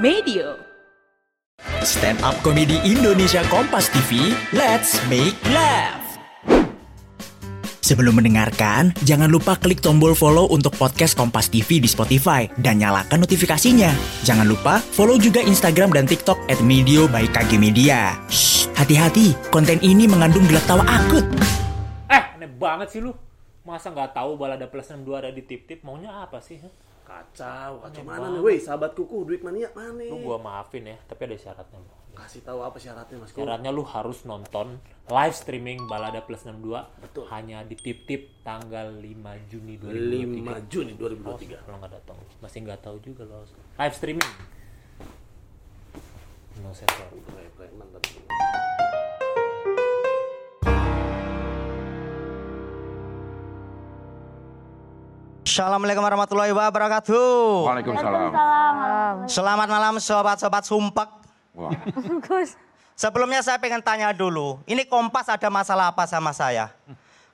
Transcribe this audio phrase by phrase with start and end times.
[0.00, 0.56] Medio.
[1.84, 6.00] Stand up komedi Indonesia Kompas TV, let's make laugh.
[7.84, 13.28] Sebelum mendengarkan, jangan lupa klik tombol follow untuk podcast Kompas TV di Spotify dan nyalakan
[13.28, 13.92] notifikasinya.
[14.24, 18.16] Jangan lupa follow juga Instagram dan TikTok at Medio by KG Media.
[18.32, 21.28] Shh, hati-hati, konten ini mengandung gelak tawa akut.
[22.08, 23.12] Eh, aneh banget sih lu.
[23.68, 25.84] Masa nggak tahu balada plus 62 ada di tip-tip?
[25.84, 26.56] Maunya apa sih?
[27.10, 30.06] Kacau, kacau mana nih, woi, sahabat kuku, duit mania mana?
[30.06, 31.90] Lu gua maafin ya, tapi ada syaratnya lu.
[32.14, 33.42] Kasih tahu apa syaratnya, Mas Kuku.
[33.42, 34.78] Syaratnya lu harus nonton
[35.10, 37.24] live streaming balada plus 62 Betul.
[37.34, 40.70] hanya di tip-tip tanggal 5 Juni 5 2023.
[40.70, 41.66] Juni Awas 2023.
[41.66, 43.42] Kalau nggak datang, masih nggak tahu juga lo.
[43.74, 44.30] Live streaming.
[46.62, 47.10] No sensor.
[55.50, 57.66] Assalamualaikum warahmatullahi wabarakatuh.
[57.66, 58.30] Waalaikumsalam.
[59.26, 61.10] Selamat malam sobat-sobat sumpek.
[61.58, 61.74] Wah,
[62.94, 66.70] Sebelumnya saya pengen tanya dulu, ini Kompas ada masalah apa sama saya?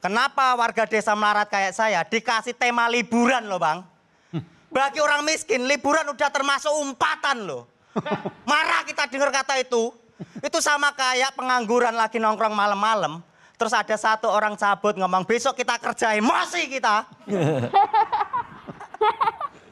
[0.00, 3.84] Kenapa warga desa melarat kayak saya dikasih tema liburan loh bang?
[4.72, 7.68] Bagi orang miskin, liburan udah termasuk umpatan loh.
[8.48, 9.92] Marah kita dengar kata itu.
[10.40, 13.20] Itu sama kayak pengangguran lagi nongkrong malam-malam.
[13.56, 17.08] Terus ada satu orang cabut ngomong, besok kita kerja emosi kita.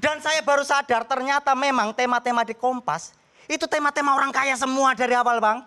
[0.05, 5.13] Dan saya baru sadar ternyata memang tema-tema di Kompas itu tema-tema orang kaya semua dari
[5.13, 5.61] awal bang.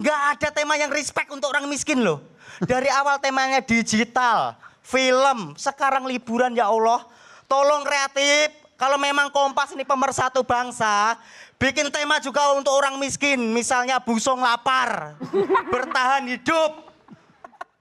[0.00, 2.24] Gak ada tema yang respect untuk orang miskin loh.
[2.64, 7.04] Dari awal temanya digital, film, sekarang liburan ya Allah.
[7.46, 11.20] Tolong kreatif, kalau memang Kompas ini pemersatu bangsa,
[11.60, 13.38] bikin tema juga untuk orang miskin.
[13.52, 15.20] Misalnya busung lapar,
[15.68, 16.85] bertahan hidup,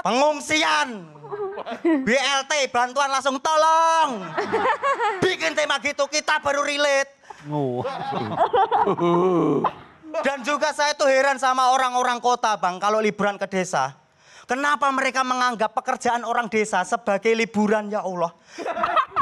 [0.05, 1.09] pengungsian,
[1.81, 4.21] BLT, bantuan langsung tolong.
[5.17, 7.09] Bikin tema gitu, kita baru relate.
[10.21, 13.97] Dan juga saya tuh heran sama orang-orang kota bang, kalau liburan ke desa.
[14.45, 18.29] Kenapa mereka menganggap pekerjaan orang desa sebagai liburan ya Allah?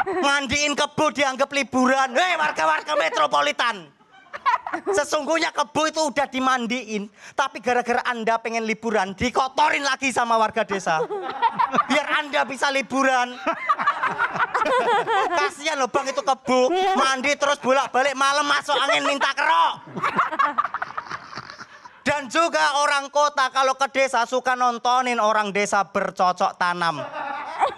[0.03, 2.11] Mandiin kebo dianggap liburan.
[2.11, 3.87] Hei warga-warga metropolitan.
[4.73, 7.05] Sesungguhnya kebo itu udah dimandiin.
[7.37, 11.05] Tapi gara-gara anda pengen liburan, dikotorin lagi sama warga desa.
[11.85, 13.37] Biar anda bisa liburan.
[15.37, 16.73] Kasihan loh bang itu kebo.
[16.97, 19.73] Mandi terus bolak-balik malam masuk angin minta kerok.
[22.03, 26.99] Dan juga orang kota kalau ke desa suka nontonin orang desa bercocok tanam.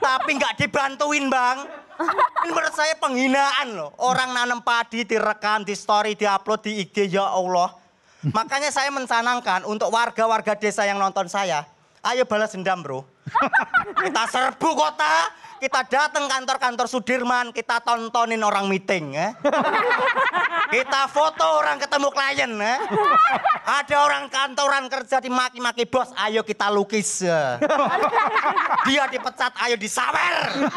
[0.01, 1.84] Tapi nggak dibantuin bang.
[1.95, 3.89] Ini menurut saya penghinaan loh.
[4.03, 7.73] Orang nanam padi direkam di story, diupload di IG ya Allah.
[8.25, 11.65] Makanya saya mencanangkan untuk warga-warga desa yang nonton saya.
[12.01, 13.14] Ayo balas dendam bro.
[14.05, 19.33] Kita serbu kota, kita datang kantor-kantor Sudirman, kita tontonin orang meeting ya.
[20.69, 22.75] Kita foto orang ketemu klien ya.
[23.65, 27.57] Ada orang kantoran kerja dimaki-maki bos, ayo kita lukis ya.
[28.85, 30.69] Dia dipecat, ayo disawer.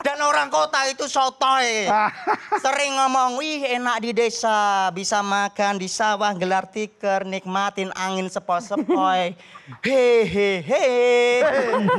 [0.00, 1.88] Dan orang kota itu sotoy.
[2.64, 4.88] Sering ngomong, wih enak di desa.
[4.96, 9.36] Bisa makan di sawah, gelar tikar, nikmatin angin sepoi-sepoi.
[9.86, 10.88] Hehehe.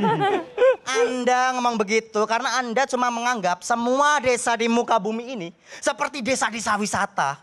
[0.98, 5.48] Anda ngomong begitu karena Anda cuma menganggap semua desa di muka bumi ini
[5.82, 7.42] seperti desa-desa wisata.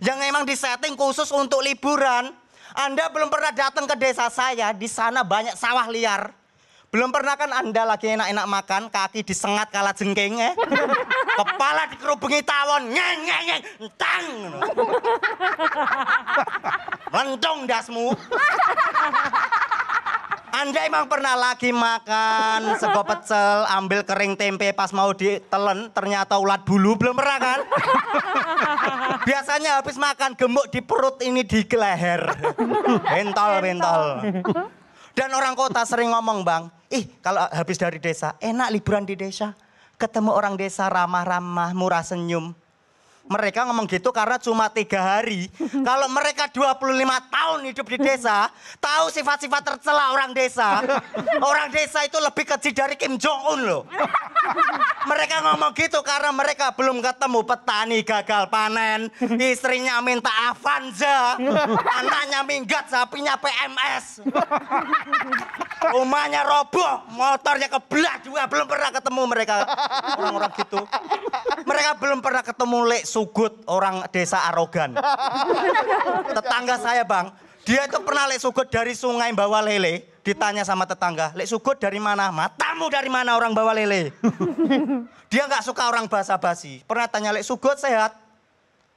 [0.00, 2.32] Yang memang disetting khusus untuk liburan.
[2.72, 6.32] Anda belum pernah datang ke desa saya, di sana banyak sawah liar.
[6.92, 10.52] Belum pernah kan Anda lagi enak-enak makan, kaki disengat kala jengking ya.
[11.40, 13.62] Kepala dikerubungi tawon, ngeng ngeng ngeng,
[13.96, 14.26] tang.
[17.08, 18.12] Lentung dasmu.
[20.52, 26.60] Anda emang pernah lagi makan sego pecel, ambil kering tempe pas mau ditelen, ternyata ulat
[26.60, 27.60] bulu, belum pernah kan?
[29.24, 32.36] Biasanya habis makan gemuk di perut ini di leher.
[33.00, 34.04] Bentol, bentol.
[35.12, 39.52] Dan orang kota sering ngomong bang, ih kalau habis dari desa, enak liburan di desa.
[40.00, 42.56] Ketemu orang desa ramah-ramah, murah senyum.
[43.22, 45.46] Mereka ngomong gitu karena cuma tiga hari.
[45.88, 46.74] Kalau mereka 25
[47.30, 48.50] tahun hidup di desa,
[48.82, 50.82] tahu sifat-sifat tercela orang desa.
[51.50, 53.82] Orang desa itu lebih kecil dari Kim Jong Un loh.
[55.02, 61.38] Mereka ngomong gitu karena mereka belum ketemu petani gagal panen, istrinya minta Avanza,
[61.98, 64.22] anaknya minggat, sapinya PMS.
[65.82, 69.54] Rumahnya roboh, motornya kebelah juga belum pernah ketemu mereka
[70.14, 70.80] orang-orang gitu.
[71.66, 74.94] Mereka belum pernah ketemu Lek Sugut orang desa arogan.
[76.30, 77.34] Tetangga saya bang,
[77.66, 80.11] dia itu pernah Lek Sugut dari sungai bawa lele.
[80.22, 82.30] Ditanya sama tetangga, Lek Sugut dari mana?
[82.30, 84.14] Matamu dari mana orang bawa lele?
[85.34, 86.86] dia nggak suka orang basa-basi.
[86.86, 88.14] Pernah tanya Lek Sugut sehat?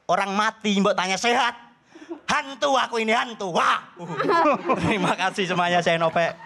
[0.06, 1.58] Orang mati mbok tanya sehat.
[2.30, 3.50] Hantu aku ini hantu.
[3.50, 3.82] Wah.
[4.86, 6.38] Terima kasih semuanya saya Nopek.